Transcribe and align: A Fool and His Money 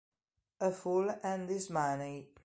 A 0.61 0.71
Fool 0.71 1.19
and 1.21 1.47
His 1.47 1.69
Money 1.69 2.33